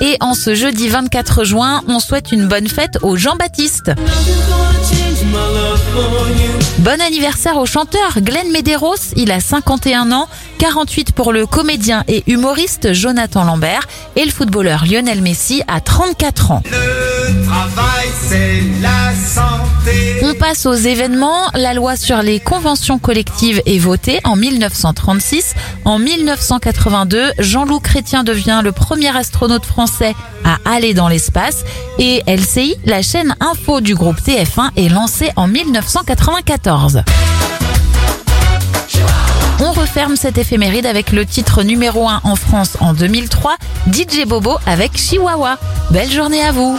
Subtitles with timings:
[0.00, 3.92] Et en ce jeudi 24 juin, on souhaite une bonne fête au Jean-Baptiste.
[6.78, 10.28] Bon anniversaire au chanteur Glenn Medeiros, il a 51 ans,
[10.58, 13.86] 48 pour le comédien et humoriste Jonathan Lambert
[14.16, 16.62] et le footballeur Lionel Messi a 34 ans.
[20.30, 21.48] On passe aux événements.
[21.54, 25.54] La loi sur les conventions collectives est votée en 1936.
[25.84, 31.64] En 1982, Jean-Loup Chrétien devient le premier astronaute français à aller dans l'espace.
[31.98, 37.02] Et LCI, la chaîne info du groupe TF1, est lancée en 1994.
[39.58, 43.56] On referme cette éphéméride avec le titre numéro 1 en France en 2003,
[43.92, 45.58] DJ Bobo avec Chihuahua.
[45.90, 46.78] Belle journée à vous